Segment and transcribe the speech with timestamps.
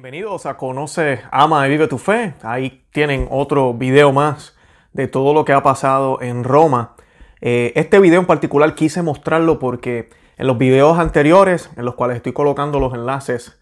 [0.00, 2.34] Bienvenidos a Conoce, Ama y Vive tu Fe.
[2.44, 4.56] Ahí tienen otro video más
[4.92, 6.94] de todo lo que ha pasado en Roma.
[7.40, 12.18] Eh, este video en particular quise mostrarlo porque en los videos anteriores, en los cuales
[12.18, 13.58] estoy colocando los enlaces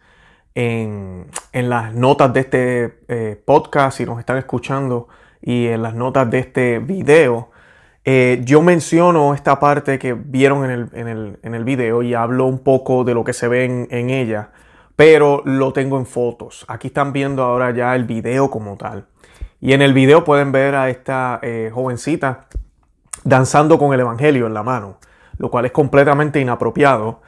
[0.54, 5.08] en, las notas de este eh, podcast, si nos están escuchando,
[5.40, 7.50] y en las notas de este video,
[8.04, 13.14] eh, yo menciono esta parte que vieron en el, video y hablo un poco de
[13.14, 14.50] lo que se ve en ella
[14.96, 16.64] pero lo tengo en fotos.
[16.68, 19.06] Aquí están viendo ahora ya el video como tal.
[19.60, 22.46] Y en el video pueden ver a esta eh, jovencita
[23.22, 24.98] danzando con el Evangelio en la mano,
[25.38, 27.20] lo cual es completamente inapropiado.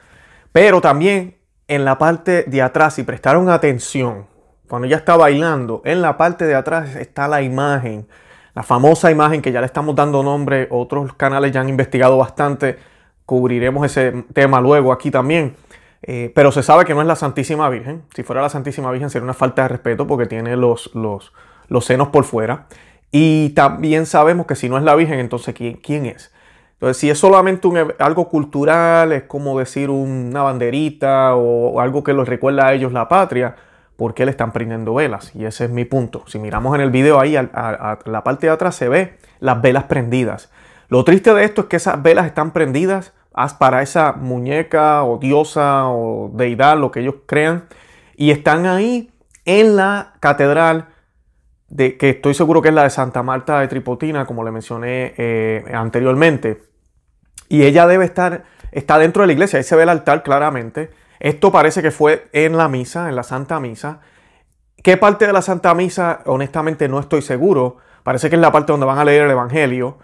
[0.51, 4.25] Pero también en la parte de atrás, si prestaron atención,
[4.67, 8.07] cuando ella está bailando, en la parte de atrás está la imagen,
[8.55, 12.77] la famosa imagen que ya le estamos dando nombre, otros canales ya han investigado bastante,
[13.25, 15.55] cubriremos ese tema luego aquí también
[16.01, 18.03] eh, pero se sabe que no es la Santísima Virgen.
[18.15, 21.33] Si fuera la Santísima Virgen sería una falta de respeto porque tiene los, los,
[21.67, 22.67] los senos por fuera.
[23.11, 26.31] Y también sabemos que si no es la Virgen, entonces ¿quién, quién es?
[26.73, 27.67] Entonces, si es solamente
[27.99, 33.09] algo cultural, es como decir una banderita o, algo que los recuerda a ellos la
[33.09, 33.55] patria,
[33.97, 35.35] ¿por qué le están prendiendo velas?
[35.35, 36.23] Y ese es mi punto.
[36.27, 39.85] Si miramos en el video ahí, a la parte de atrás se ve las velas
[39.85, 40.49] prendidas.
[40.87, 43.11] Lo triste de esto es que esas velas están prendidas
[43.57, 47.67] para esa muñeca o diosa o deidad, lo que ellos crean,
[48.15, 49.11] y están ahí
[49.45, 50.89] en la catedral
[51.69, 55.13] de, que estoy seguro que es la de Santa Marta de Tripotina, como le mencioné
[55.17, 56.63] eh, anteriormente.
[57.47, 60.91] Y ella debe estar, está dentro de la iglesia, ahí se ve el altar claramente.
[61.19, 64.01] Esto parece que fue en la misa, en la Santa Misa.
[64.83, 66.21] ¿Qué parte de la Santa Misa?
[66.25, 67.77] Honestamente no estoy seguro.
[68.03, 69.97] Parece que es la parte donde van a leer el Evangelio.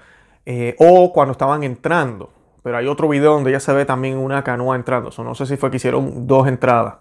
[0.45, 2.31] Eh, o cuando estaban entrando
[2.65, 5.11] pero hay otro video donde ya se ve también una canoa entrando.
[5.23, 6.95] no sé si fue que hicieron dos entradas.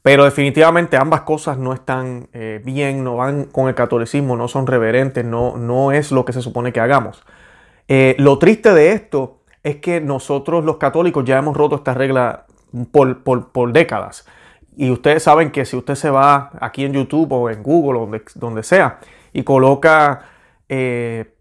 [0.00, 4.64] Pero definitivamente ambas cosas no están eh, bien, no van con el catolicismo, no son
[4.64, 7.24] reverentes, no, no es lo que se supone que hagamos.
[7.88, 12.46] Eh, lo triste de esto es que nosotros los católicos ya hemos roto esta regla
[12.92, 14.24] por, décadas.
[14.76, 18.02] Y ustedes saben que si usted se va aquí en YouTube o en Google o
[18.02, 19.00] donde, donde sea
[19.32, 20.26] y coloca
[20.68, 21.34] eh,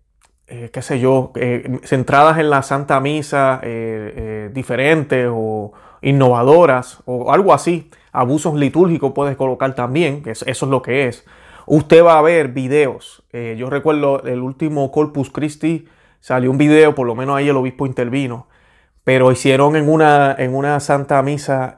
[0.53, 7.31] eh, qué sé yo, eh, centradas en la Santa Misa, eh, diferentes o innovadoras o
[7.31, 7.89] algo así.
[8.11, 11.25] Abusos litúrgicos puedes colocar también, que eso es lo que es.
[11.67, 13.23] Usted va a ver videos.
[13.31, 15.87] yo recuerdo el último Corpus Christi,
[16.19, 18.47] salió un video, por lo menos ahí el obispo intervino,
[19.05, 21.75] pero hicieron en una, en una Santa Misa,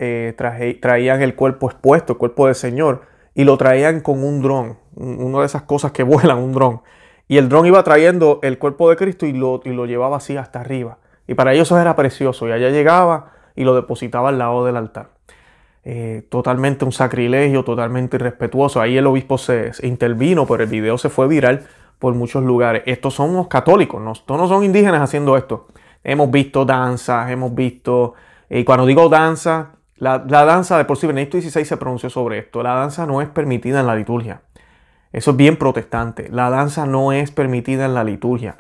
[0.81, 3.03] traían el cuerpo expuesto, el cuerpo del Señor,
[3.35, 6.81] y lo traían con un dron, una de esas cosas que vuelan, un dron.
[7.27, 10.37] Y el dron iba trayendo el cuerpo de Cristo y lo, y lo llevaba así
[10.37, 10.97] hasta arriba.
[11.27, 12.47] Y para ellos eso era precioso.
[12.47, 15.09] Y allá llegaba y lo depositaba al lado del altar.
[15.85, 18.81] Eh, totalmente un sacrilegio, totalmente irrespetuoso.
[18.81, 21.67] Ahí el obispo se, intervino, pero el video se fue viral
[21.99, 22.83] por muchos lugares.
[22.85, 25.67] Estos son los católicos, no, estos no son indígenas haciendo esto.
[26.03, 28.13] Hemos visto danzas, hemos visto...
[28.49, 32.09] Eh, y cuando digo danza, la, la danza de por sí, Benedicto XVI se pronunció
[32.09, 32.63] sobre esto.
[32.63, 34.41] La danza no es permitida en la liturgia.
[35.13, 36.27] Eso es bien protestante.
[36.29, 38.57] La danza no es permitida en la liturgia.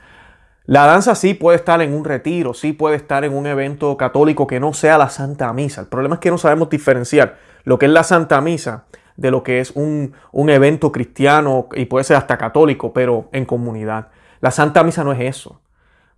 [0.65, 4.47] La danza sí puede estar en un retiro, sí puede estar en un evento católico
[4.47, 5.81] que no sea la Santa Misa.
[5.81, 8.85] El problema es que no sabemos diferenciar lo que es la Santa Misa
[9.17, 14.07] de lo que es un, evento cristiano y puede ser hasta católico, pero en comunidad.
[14.39, 15.59] La Santa Misa no es eso.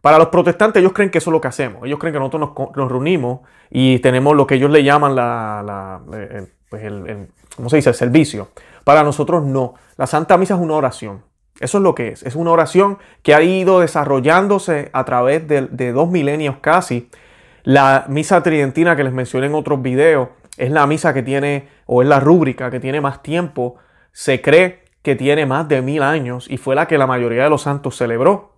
[0.02, 1.84] Para los protestantes ellos creen que eso es lo que hacemos.
[1.86, 3.40] Ellos creen que nosotros nos, reunimos
[3.72, 6.02] y tenemos lo que ellos le llaman la,
[6.70, 7.90] pues el, ¿cómo se dice?
[7.90, 8.50] El servicio.
[8.86, 9.74] Para nosotros no.
[9.98, 11.24] La Santa Misa es una oración.
[11.60, 12.24] Eso es lo que es.
[12.24, 17.10] Es una oración que ha ido desarrollándose a través de, dos milenios casi.
[17.64, 22.04] La misa tridentina que les mencioné en otros videos es la misa que tiene, o
[22.04, 23.78] es la rúbrica que tiene más tiempo.
[24.12, 27.50] Se cree que tiene más de mil años y fue la que la mayoría de
[27.50, 28.54] los santos celebró.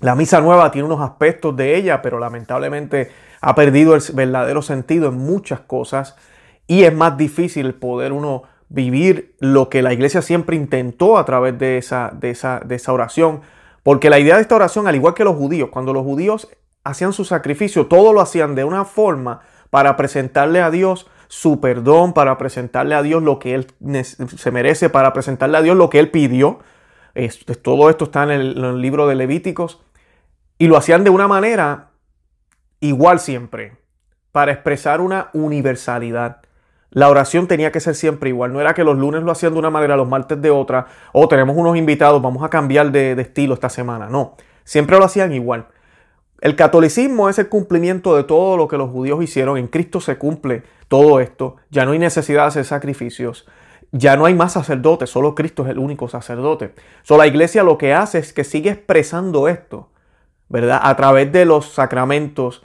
[0.00, 3.10] La misa nueva tiene unos aspectos de ella, pero lamentablemente
[3.40, 6.16] ha perdido el verdadero sentido en muchas cosas
[6.66, 8.44] y es más difícil poder uno
[8.74, 12.92] vivir lo que la iglesia siempre intentó a través de esa, de esa, de esa
[12.92, 13.42] oración.
[13.84, 16.48] Porque la idea de esta oración, al igual que los judíos, cuando los judíos
[16.82, 19.40] hacían su sacrificio, todo lo hacían de una forma
[19.70, 23.66] para presentarle a Dios su perdón, para presentarle a Dios lo que Él
[24.36, 26.58] se merece, para presentarle a Dios lo que Él pidió.
[27.62, 29.82] todo esto está en el, en el libro de Levíticos.
[30.58, 31.90] Y lo hacían de una manera
[32.80, 33.76] igual siempre,
[34.32, 36.42] para expresar una universalidad.
[36.94, 38.52] La oración tenía que ser siempre igual.
[38.52, 40.86] No era que los lunes lo hacían de una manera, los martes de otra.
[41.12, 44.08] O tenemos unos invitados, vamos a cambiar de, estilo esta semana.
[44.08, 45.66] No, siempre lo hacían igual.
[46.40, 49.58] El catolicismo es el cumplimiento de todo lo que los judíos hicieron.
[49.58, 51.56] En Cristo se cumple todo esto.
[51.70, 53.46] Ya no hay necesidad de hacer sacrificios.
[53.90, 56.74] ya no hay más sacerdotes, solo Cristo es el único sacerdote.
[57.04, 59.88] So, la iglesia lo que hace es que sigue expresando esto,
[60.48, 60.80] ¿verdad?
[60.82, 62.64] A través de los sacramentos,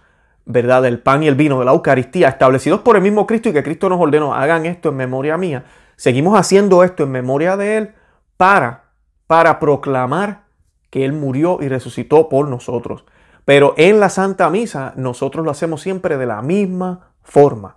[0.49, 0.81] ¿verdad?
[0.81, 3.61] Del pan y el vino, de la Eucaristía, establecidos por el mismo Cristo y que
[3.61, 5.65] Cristo nos ordenó, hagan esto en memoria mía.
[5.95, 7.91] Seguimos haciendo esto en memoria de Él
[8.35, 8.85] para,
[9.27, 10.45] para proclamar
[10.89, 13.05] que Él murió y resucitó por nosotros.
[13.45, 17.75] Pero en la Santa Misa nosotros lo hacemos siempre de la misma forma.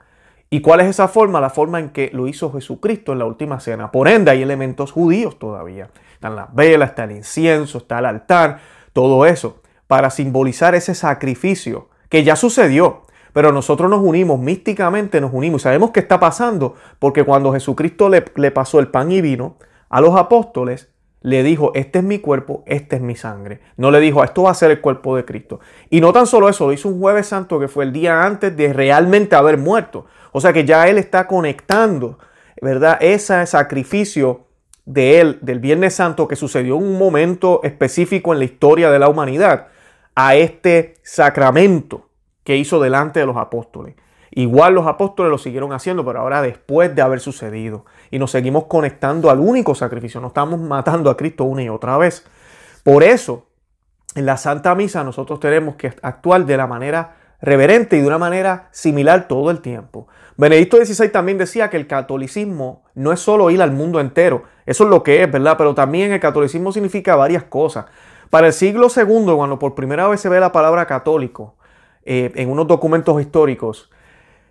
[0.48, 1.42] ¿Y cuál es esa forma?
[1.42, 3.92] La forma en que lo hizo Jesucristo en la última cena.
[3.92, 5.90] Por ende, hay elementos judíos todavía.
[6.14, 8.60] Están las velas, está el incienso, está el altar,
[8.94, 13.04] todo eso, para simbolizar ese sacrificio que ya sucedió.
[13.32, 15.62] Pero nosotros nos unimos, místicamente nos unimos.
[15.62, 19.56] Y sabemos qué está pasando, porque cuando Jesucristo le, le pasó el pan y vino
[19.88, 20.90] a los apóstoles,
[21.22, 23.60] le dijo, este es mi cuerpo, este es mi sangre.
[23.78, 25.60] No le dijo, esto va a ser el cuerpo de Cristo.
[25.88, 28.54] Y no tan solo eso, lo hizo un jueves santo que fue el día antes
[28.54, 30.04] de realmente haber muerto.
[30.32, 32.18] O sea que ya Él está conectando,
[32.60, 32.98] ¿verdad?
[33.00, 34.48] Ese sacrificio
[34.84, 38.98] de Él, del Viernes Santo, que sucedió en un momento específico en la historia de
[38.98, 39.68] la humanidad,
[40.14, 42.08] a este sacramento
[42.44, 43.94] que hizo delante de los apóstoles.
[44.30, 47.84] Igual los apóstoles lo siguieron haciendo, pero ahora después de haber sucedido.
[48.10, 50.20] Y nos seguimos conectando al único sacrificio.
[50.20, 52.24] No estamos matando a Cristo una y otra vez.
[52.82, 53.46] Por eso,
[54.14, 58.18] en la Santa Misa nosotros tenemos que actuar de la manera reverente y de una
[58.18, 60.08] manera similar todo el tiempo.
[60.36, 64.44] Benedicto XVI también decía que el catolicismo no es solo ir al mundo entero.
[64.64, 65.56] Eso es lo que es, ¿verdad?
[65.58, 67.86] Pero también el catolicismo significa varias cosas.
[68.32, 71.54] Para el siglo II, cuando por primera vez se ve la palabra católico
[72.02, 73.90] eh, en unos documentos históricos,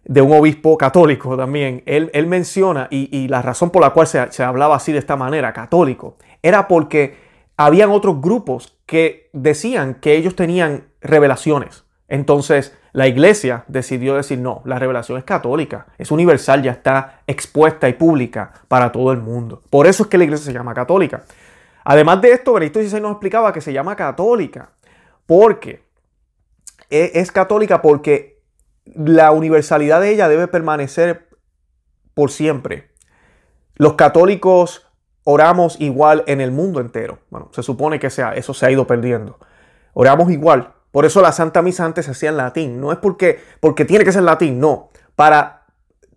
[0.03, 4.31] de un obispo católico también, él, él menciona, y, la razón por la cual se,
[4.31, 7.17] se, hablaba así de esta manera, católico, era porque
[7.57, 11.83] habían otros grupos que decían que ellos tenían revelaciones.
[12.07, 17.89] Entonces la iglesia decidió decir, no, la revelación es católica, es universal, ya está expuesta
[17.89, 19.63] y pública para todo el mundo.
[19.71, 21.23] Por eso es que la iglesia se llama católica.
[21.83, 24.71] Además de esto, Benedicto XVI nos explicaba que se llama católica
[25.25, 25.83] porque
[26.89, 28.41] e, es católica porque
[28.85, 31.29] la universalidad de ella debe permanecer
[32.13, 32.91] por siempre.
[33.75, 34.87] Los católicos
[35.23, 37.19] oramos igual en el mundo entero.
[37.29, 39.39] Bueno, se supone que sea, eso se ha ido perdiendo.
[39.93, 40.73] Oramos igual.
[40.91, 42.81] Por eso la Santa Misa antes se hacía en latín.
[42.81, 44.89] No es porque, porque tiene que ser latín, no.
[45.15, 45.65] Para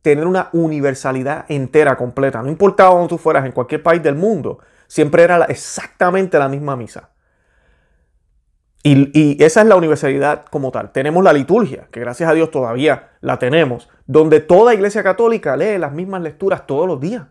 [0.03, 2.43] tener una universalidad entera, completa.
[2.43, 6.77] No importaba donde tú fueras, en cualquier país del mundo, siempre era exactamente la misma
[6.77, 7.11] misa.
[8.87, 10.93] Y, esa es la universalidad como tal.
[10.93, 15.79] Tenemos la liturgia, que gracias a Dios todavía la tenemos, donde toda iglesia católica lee
[15.79, 17.25] las mismas lecturas todos los días.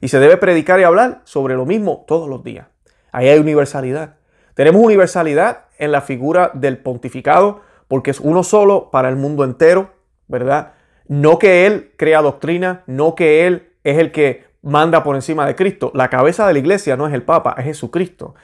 [0.00, 2.68] Y se debe predicar y hablar sobre lo mismo todos los días.
[3.10, 4.14] Ahí hay universalidad.
[4.54, 9.90] Tenemos universalidad en la figura del pontificado, porque es uno solo para el mundo entero,
[10.28, 10.74] ¿verdad?
[11.08, 15.54] No que Él crea doctrina, no que Él es el que manda por encima de
[15.54, 15.90] Cristo.
[15.94, 18.34] La cabeza de la iglesia no es el Papa, es Jesucristo.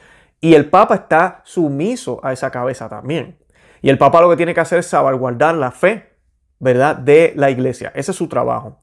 [0.40, 3.38] Y el Papa está sumiso a esa cabeza también.
[3.82, 6.10] Y el Papa lo que tiene que hacer es salvaguardar la fe,
[6.58, 6.96] ¿verdad?
[6.96, 7.92] De la iglesia.
[7.94, 8.80] Ese es su trabajo.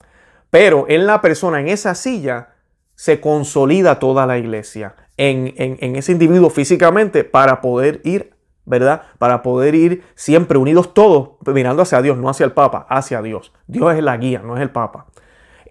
[0.50, 2.50] Pero en la persona, en esa silla,
[2.96, 4.96] se consolida toda la iglesia.
[5.18, 8.34] En, en, ese individuo físicamente para poder ir,
[8.66, 9.04] ¿verdad?
[9.20, 13.54] Para poder ir siempre unidos todos, mirando hacia Dios, no hacia el Papa, hacia Dios.
[13.68, 15.08] Dios es la guía, no es el Papa.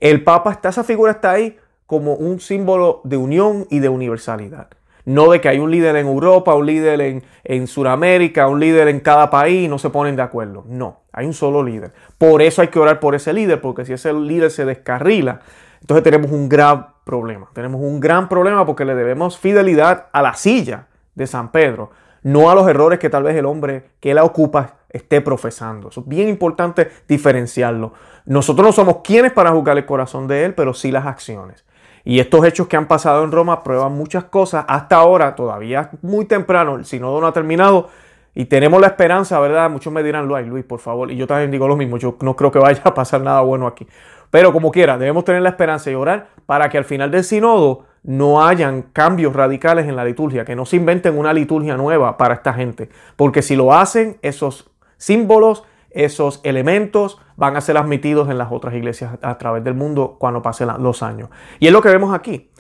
[0.02, 1.56] El Papa está, esa figura está ahí
[1.87, 4.66] como un símbolo de unión y de universalidad.
[5.04, 8.88] No de que hay un líder en Europa, un líder en, en Sudamérica, un líder
[8.88, 10.64] en cada país y no se ponen de acuerdo.
[10.66, 11.92] No, hay un solo líder.
[12.18, 15.38] Por eso hay que orar por ese líder, porque si ese líder se descarrila,
[15.80, 17.49] entonces tenemos un gran problema.
[17.52, 21.92] Tenemos un gran problema porque le debemos fidelidad a la silla de San Pedro,
[22.25, 25.89] no a los errores que tal vez el hombre que la ocupa esté profesando.
[25.89, 27.93] Eso es bien importante diferenciarlo.
[28.25, 31.65] Nosotros no somos quienes para juzgar el corazón de él, pero sí las acciones.
[32.05, 34.65] Y estos hechos que han pasado en Roma prueban muchas cosas.
[34.69, 37.89] Hasta ahora, todavía muy temprano, el sínodo no ha terminado.
[38.35, 39.71] Y tenemos la esperanza, ¿verdad?
[39.71, 41.11] Muchos me dirán, Luis, Luis, por favor.
[41.11, 41.99] Y yo también digo lo mismo.
[41.99, 43.87] Yo no creo que vaya a pasar nada bueno aquí.
[44.31, 47.85] Pero como quiera, debemos tener la esperanza y orar para que al final del sínodo
[48.03, 52.35] no hayan cambios radicales en la liturgia, que no se inventen una liturgia nueva para
[52.35, 52.89] esta gente.
[53.17, 54.72] Porque si lo hacen, esos
[55.02, 60.16] símbolos, esos elementos van a ser admitidos en las otras iglesias a través del mundo
[60.18, 61.28] cuando pasen los años.
[61.59, 62.50] Y es lo que vemos aquí.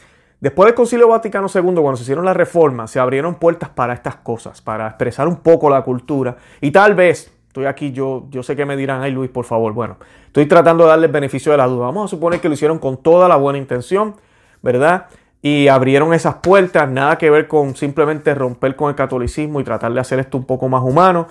[0.40, 4.16] Después del Concilio Vaticano II, cuando se hicieron las reformas, se abrieron puertas para estas
[4.16, 6.36] cosas, para expresar un poco la cultura.
[6.60, 9.72] Y tal vez, estoy aquí, yo, yo sé que me dirán, ay Luis, por favor,
[9.72, 11.86] bueno, estoy tratando de darle el beneficio de la duda.
[11.86, 14.16] Vamos a suponer que lo hicieron con toda la buena intención,
[14.62, 15.06] ¿verdad?
[15.42, 19.92] Y abrieron esas puertas, nada que ver con simplemente romper con el catolicismo y tratar
[19.92, 21.28] de hacer esto un poco más humano.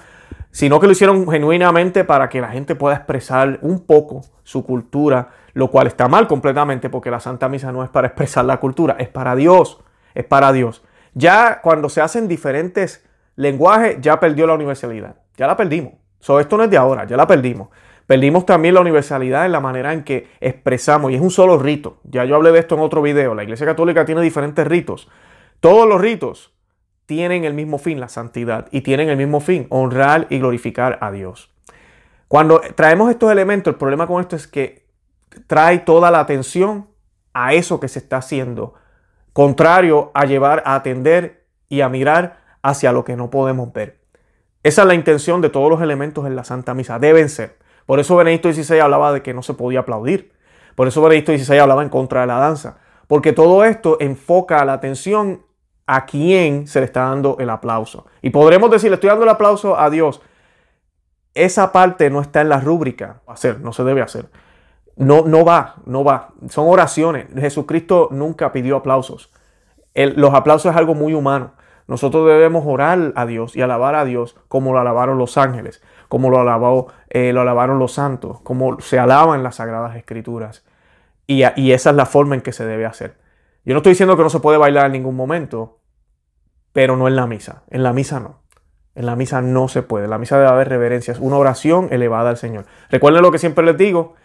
[0.51, 5.29] Sino que lo hicieron genuinamente para que la gente pueda expresar un poco su cultura,
[5.53, 8.95] lo cual está mal completamente porque la Santa Misa no es para expresar la cultura,
[8.99, 9.79] es para Dios,
[10.13, 10.83] es para Dios.
[11.13, 13.05] Ya cuando se hacen diferentes
[13.35, 15.93] lenguajes, ya perdió la universalidad, ya la perdimos.
[16.19, 17.69] So, esto no es de ahora, ya la perdimos.
[18.05, 21.99] Perdimos también la universalidad en la manera en que expresamos, y es un solo rito.
[22.03, 23.33] Ya yo hablé de esto en otro video.
[23.33, 25.09] La Iglesia Católica tiene diferentes ritos.
[25.61, 26.51] Todos los ritos
[27.05, 31.11] tienen el mismo fin, la santidad, y tienen el mismo fin, honrar y glorificar a
[31.11, 31.51] Dios.
[32.27, 34.87] Cuando traemos estos elementos, el problema con esto es que
[35.47, 36.87] trae toda la atención
[37.33, 38.73] a eso que se está haciendo,
[39.33, 43.99] contrario a llevar a atender y a mirar hacia lo que no podemos ver.
[44.63, 47.57] Esa es la intención de todos los elementos en la Santa Misa, deben ser.
[47.85, 50.33] Por eso Benedicto XVI hablaba de que no se podía aplaudir.
[50.75, 52.77] Por eso Benedicto XVI hablaba en contra de la danza.
[53.07, 55.41] Porque todo esto enfoca la atención
[55.87, 58.05] a quién se le está dando el aplauso.
[58.21, 60.21] Y podremos decir, le estoy dando el aplauso a Dios.
[61.33, 63.21] Esa parte no está en la rúbrica.
[63.27, 64.29] Hacer, no se debe hacer.
[64.95, 66.29] No, no va, no va.
[66.49, 67.27] Son oraciones.
[67.35, 69.31] Jesucristo nunca pidió aplausos.
[69.93, 71.53] los aplausos es algo muy humano.
[71.87, 76.29] Nosotros debemos orar a Dios y alabar a Dios como lo alabaron los ángeles, como
[76.29, 80.63] lo, alabó, eh, lo alabaron los santos, como se alaba en las sagradas escrituras.
[81.27, 83.20] Y esa es la forma en que se debe hacer.
[83.63, 85.79] Yo no estoy diciendo que no se puede bailar en ningún momento,
[86.73, 87.63] pero no en la misa.
[87.69, 88.41] En la misa no.
[88.95, 90.07] En la misa no se puede.
[90.07, 91.13] La misa debe haber reverencia.
[91.13, 92.65] Es una oración elevada al Señor.
[92.89, 94.15] Recuerden lo que siempre les digo.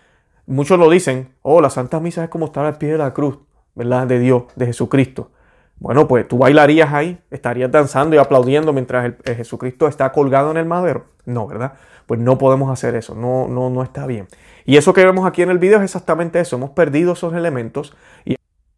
[0.46, 1.34] Muchos lo dicen.
[1.42, 3.38] Oh, la Santa Misa es como estar al pie de la cruz,
[3.74, 4.06] ¿verdad?
[4.06, 5.30] De Dios, de Jesucristo.
[5.78, 10.64] Bueno, pues tú bailarías ahí, estarías danzando y aplaudiendo mientras Jesucristo está colgado en el
[10.64, 11.04] madero.
[11.26, 11.74] No, ¿verdad?
[12.06, 14.26] Pues no podemos hacer eso, no, no, no está bien.
[14.64, 17.94] Y eso que vemos aquí en el video es exactamente eso, hemos perdido esos elementos
[18.24, 18.35] y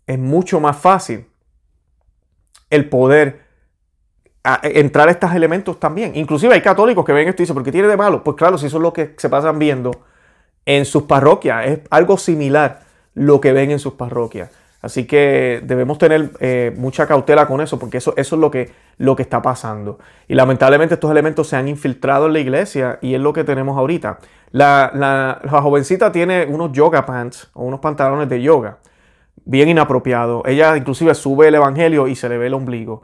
[0.08, 1.26] es mucho más fácil
[2.70, 3.46] el poder
[4.62, 6.16] entrar a estos elementos también.
[6.16, 8.24] Inclusive hay católicos que ven esto y dicen, ¿por qué tiene de malo?
[8.24, 9.90] Pues claro, si eso es lo que se pasan viendo
[10.64, 12.80] en sus parroquias, es algo similar
[13.14, 14.50] lo que ven en sus parroquias.
[14.80, 18.70] Así que debemos tener eh, mucha cautela con eso, porque eso, eso es lo que,
[18.96, 19.98] lo que está pasando.
[20.28, 23.76] Y lamentablemente estos elementos se han infiltrado en la iglesia y es lo que tenemos
[23.76, 24.20] ahorita.
[24.52, 28.78] La, la, jovencita tiene unos yoga pants o unos pantalones de yoga,
[29.45, 30.42] bien inapropiados.
[30.47, 33.02] Ella inclusive sube el evangelio y se le ve el ombligo.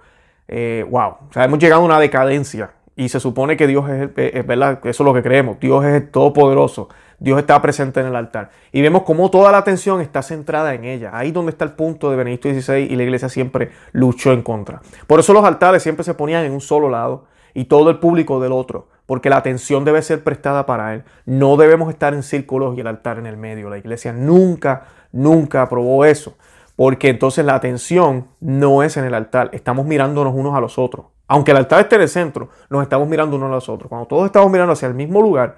[0.49, 4.11] Eh, wow, o sea, hemos llegado a una decadencia y se supone que Dios es,
[4.17, 6.89] es, verdad, eso es lo que creemos, Dios es el todopoderoso,
[7.19, 8.51] Dios está presente en el altar.
[8.73, 11.11] Y vemos cómo toda la atención está centrada en ella.
[11.15, 14.83] Ahí donde está el punto de Benedicto XVI y la iglesia siempre luchó en contra.
[15.07, 17.25] Por eso los altares siempre se ponían en un solo lado
[17.55, 21.05] y todo el público del otro, porque la atención debe ser prestada para él.
[21.25, 23.71] No debemos estar en círculos y el altar en el medio.
[23.71, 26.37] La iglesia nunca, nunca aprobó eso,
[26.77, 31.07] porque entonces la atención no es en el altar, estamos mirándonos unos a los otros.
[31.27, 33.89] Aunque el altar esté en el centro, nos estamos mirando unos a los otros.
[33.89, 35.57] Cuando todos estamos mirando hacia el mismo lugar,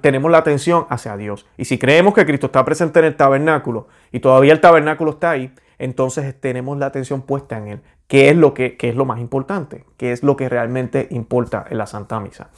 [0.00, 1.46] tenemos la atención hacia Dios.
[1.56, 5.30] Y si creemos que Cristo está presente en el tabernáculo y todavía el tabernáculo está
[5.30, 9.20] ahí, entonces tenemos la atención puesta en Él, que es lo, que, es lo más
[9.20, 12.50] importante, que es lo que realmente importa en la Santa Misa.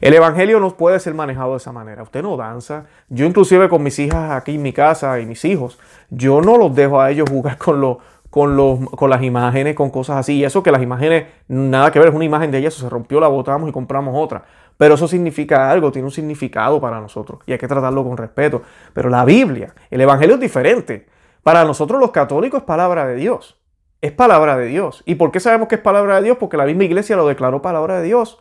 [0.00, 2.02] El Evangelio no puede ser manejado de esa manera.
[2.02, 2.86] Usted no danza.
[3.08, 5.78] Yo inclusive con mis hijas aquí en mi casa y mis hijos,
[6.08, 7.98] yo no los dejo a ellos jugar con los
[8.30, 10.36] con, los, con las imágenes, con cosas así.
[10.36, 12.88] Y eso que las imágenes, nada que ver, es una imagen de ella, eso se
[12.88, 14.44] rompió, la botamos y compramos otra.
[14.78, 18.62] Pero eso significa algo, tiene un significado para nosotros y hay que tratarlo con respeto.
[18.94, 21.06] Pero la Biblia, el Evangelio es diferente.
[21.42, 23.60] Para nosotros los católicos es palabra de Dios.
[24.00, 25.02] Es palabra de Dios.
[25.04, 26.38] ¿Y por qué sabemos que es palabra de Dios?
[26.38, 28.40] Porque la misma iglesia lo declaró palabra de Dios.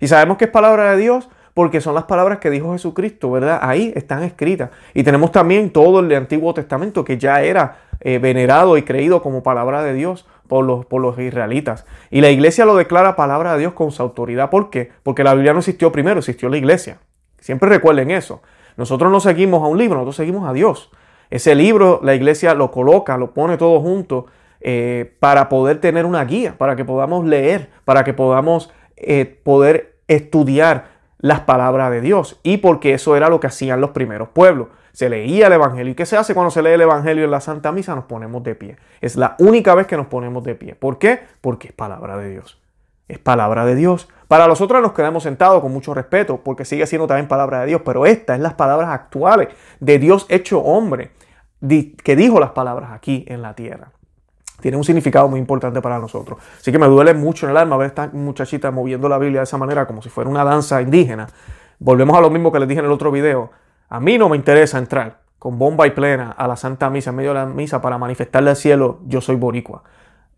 [0.00, 3.58] Y sabemos que es palabra de Dios porque son las palabras que dijo Jesucristo, ¿verdad?
[3.62, 4.70] Ahí están escritas.
[4.94, 9.42] Y tenemos también todo el Antiguo Testamento que ya era eh, venerado y creído como
[9.42, 11.84] palabra de Dios por los, por los israelitas.
[12.10, 14.50] Y la iglesia lo declara palabra de Dios con su autoridad.
[14.50, 14.90] ¿Por qué?
[15.02, 16.98] Porque la Biblia no existió primero, existió la iglesia.
[17.38, 18.42] Siempre recuerden eso.
[18.76, 20.90] Nosotros no seguimos a un libro, nosotros seguimos a Dios.
[21.30, 24.26] Ese libro la iglesia lo coloca, lo pone todo junto
[24.60, 29.96] eh, para poder tener una guía, para que podamos leer, para que podamos eh, poder
[30.08, 30.88] estudiar
[31.18, 32.38] las palabras de Dios.
[32.42, 35.92] Y porque eso era lo que hacían los primeros pueblos se leía el Evangelio.
[35.92, 37.94] ¿Y qué se hace cuando se lee el Evangelio en la Santa Misa?
[37.94, 38.76] Nos ponemos de pie.
[39.00, 40.74] Es la única vez que nos ponemos de pie.
[40.74, 41.20] ¿Por qué?
[41.40, 42.60] Porque es palabra de Dios.
[43.08, 44.08] Es palabra de Dios.
[44.28, 47.66] Para los otros nos quedamos sentados con mucho respeto, porque sigue siendo también palabra de
[47.66, 49.48] Dios, pero esta es las palabras actuales
[49.80, 51.10] de Dios hecho hombre,
[51.60, 53.90] que dijo las palabras aquí en la tierra.
[54.60, 56.38] Tiene un significado muy importante para nosotros.
[56.58, 59.40] Así que me duele mucho en el alma ver a esta muchachita moviendo la Biblia
[59.40, 61.26] de esa manera, como si fuera una danza indígena.
[61.78, 63.50] Volvemos a lo mismo que les dije en el otro video.
[63.88, 67.16] A mí no me interesa entrar con bomba y plena a la Santa Misa, en
[67.16, 69.82] medio de la misa, para manifestarle al cielo, yo soy boricua.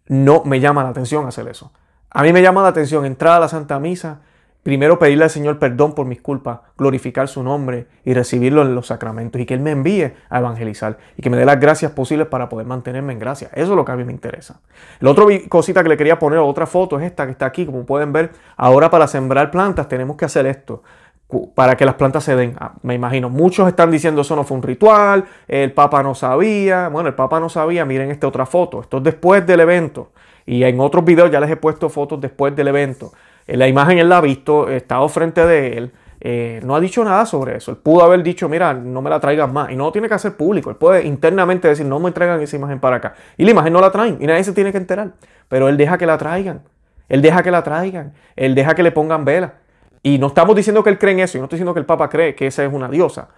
[0.06, 1.72] No me llama la atención hacer eso.
[2.08, 4.20] A mí me llama la atención entrar a la Santa Misa
[4.62, 8.88] primero pedirle al Señor perdón por mis culpas, glorificar su nombre y recibirlo en los
[8.88, 12.28] sacramentos y que Él me envíe a evangelizar y que me dé las gracias posibles
[12.28, 13.48] para poder mantenerme en gracia.
[13.54, 14.60] Eso es lo que a mí me interesa.
[15.00, 17.66] La otra cosita que le quería poner, otra foto, es esta que está aquí.
[17.66, 20.82] Como pueden ver, ahora para sembrar plantas tenemos que hacer esto
[21.54, 22.54] para que las plantas se den.
[22.58, 26.88] Ah, me imagino, muchos están diciendo eso no fue un ritual, el Papa no sabía.
[26.88, 28.80] Bueno, el Papa no sabía, miren esta otra foto.
[28.80, 30.10] Esto es después del evento.
[30.44, 33.12] Y en otros videos ya les he puesto fotos después del evento.
[33.46, 35.92] Eh, la imagen él la ha visto, he estado frente de él.
[36.24, 37.72] Eh, no ha dicho nada sobre eso.
[37.72, 39.72] Él pudo haber dicho, mira, no me la traigan más.
[39.72, 40.70] Y no lo tiene que hacer público.
[40.70, 43.14] Él puede internamente decir, no me traigan esa imagen para acá.
[43.36, 44.18] Y la imagen no la traen.
[44.20, 45.14] Y nadie se tiene que enterar.
[45.48, 46.62] Pero él deja que la traigan.
[47.08, 48.14] Él deja que la traigan.
[48.36, 49.54] Él deja que le pongan vela.
[50.04, 51.38] Y no estamos diciendo que él cree en eso.
[51.38, 53.30] Y no estoy diciendo que el Papa cree que esa es una diosa.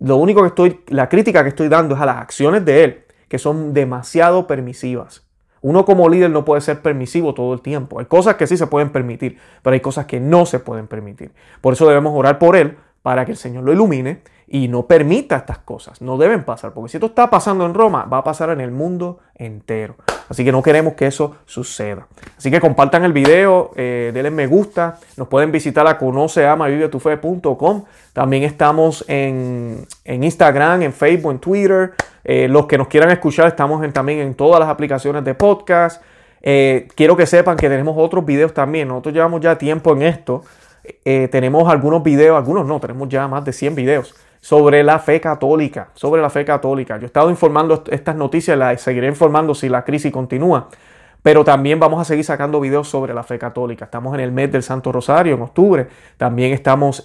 [0.00, 3.04] lo único que estoy, la crítica que estoy dando es a las acciones de él,
[3.28, 5.27] que son demasiado permisivas.
[5.60, 7.98] Uno como líder no puede ser permisivo todo el tiempo.
[8.00, 11.32] Hay cosas que sí se pueden permitir, pero hay cosas que no se pueden permitir.
[11.60, 15.36] Por eso debemos orar por él, para que el Señor lo ilumine y no permita
[15.36, 16.00] estas cosas.
[16.00, 18.70] No deben pasar, porque si esto está pasando en Roma, va a pasar en el
[18.70, 19.96] mundo entero.
[20.28, 22.06] Así que no queremos que eso suceda.
[22.36, 24.98] Así que compartan el video, eh, denle me gusta.
[25.16, 27.84] Nos pueden visitar a conoceamavivetufe.com.
[28.12, 31.92] También estamos en, Instagram, en Facebook, en Twitter.
[32.30, 36.02] Eh, los que nos quieran escuchar, estamos también en todas las aplicaciones de podcast.
[36.42, 38.86] Eh, quiero que sepan que tenemos otros videos también.
[38.88, 40.42] Nosotros llevamos ya tiempo en esto.
[41.06, 45.22] Eh, tenemos algunos videos, algunos no, tenemos ya más de 100 videos sobre la fe
[45.22, 46.98] católica, sobre la fe católica.
[46.98, 50.68] Yo he estado informando estas noticias, las seguiré informando si la crisis continúa,
[51.22, 53.86] pero también vamos a seguir sacando videos sobre la fe católica.
[53.86, 55.88] Estamos en el mes del Santo Rosario, en octubre.
[56.18, 57.02] También estamos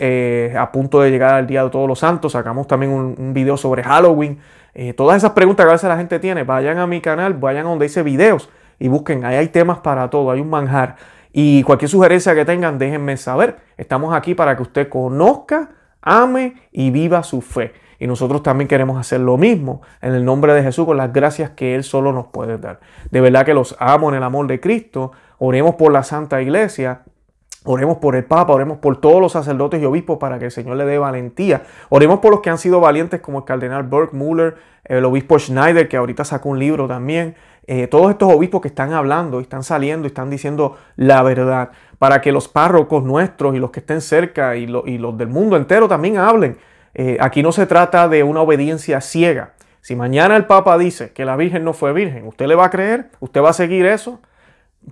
[0.58, 2.34] a punto de llegar al Día de Todos los Santos.
[2.34, 4.38] Sacamos también un, video sobre Halloween.
[4.76, 7.66] Eh, todas esas preguntas que a veces la gente tiene, vayan a mi canal, vayan
[7.66, 9.26] a donde dice videos y busquen.
[9.26, 10.96] Ahí hay temas para todo, hay un manjar.
[11.32, 13.58] Y cualquier sugerencia que tengan, déjenme saber.
[13.78, 17.74] Estamos aquí para que usted conozca, ame y viva su fe.
[18.00, 21.52] Y nosotros también queremos hacer lo mismo en el nombre de Jesús con las gracias
[21.52, 22.82] que Él solo nos puede dar.
[23.10, 25.14] De verdad que los amo en el amor de Cristo.
[25.38, 27.04] Oremos por la Santa Iglesia.
[27.66, 30.76] Oremos por el Papa, oremos por todos los sacerdotes y obispos para que el Señor
[30.76, 31.64] le dé valentía.
[31.90, 35.88] Oremos por los que han sido valientes como el cardenal Burke Muller, el obispo Schneider,
[35.88, 37.36] que ahorita sacó un libro también.
[37.66, 42.20] Eh, todos estos obispos que están hablando, están saliendo, y están diciendo la verdad, para
[42.20, 46.18] que los párrocos nuestros y los que estén cerca y, los del mundo entero también
[46.18, 46.58] hablen.
[46.94, 49.54] Eh, aquí no se trata de una obediencia ciega.
[49.80, 52.70] Si mañana el Papa dice que la Virgen no fue virgen, ¿usted le va a
[52.70, 53.10] creer?
[53.20, 54.20] ¿Usted va a seguir eso?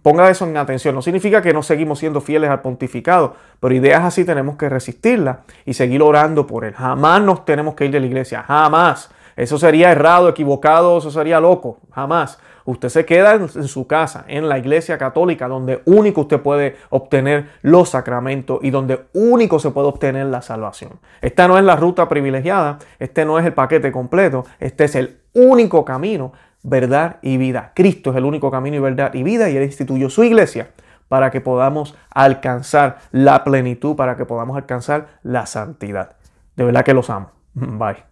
[0.02, 0.96] Ponga eso en atención.
[0.96, 5.40] No significa que no seguimos siendo fieles al pontificado, pero ideas así tenemos que resistirlas
[5.66, 6.74] y seguir orando por él.
[6.74, 9.12] Jamás nos tenemos que ir de la iglesia, jamás.
[9.36, 12.40] Eso sería errado, equivocado, eso sería loco, jamás.
[12.66, 17.50] Usted se queda en, su casa, en la iglesia católica, donde único usted puede obtener
[17.62, 21.00] los sacramentos y donde único se puede obtener la salvación.
[21.22, 25.18] Esta no es la ruta privilegiada, este no es el paquete completo, este es el
[25.34, 27.72] único camino, verdad y vida.
[27.76, 30.72] Cristo es el único camino y verdad y vida y Él instituyó su iglesia
[31.08, 36.16] para que podamos alcanzar la plenitud, para que podamos alcanzar la santidad.
[36.56, 37.32] De verdad que los amo.
[37.54, 38.11] Bye.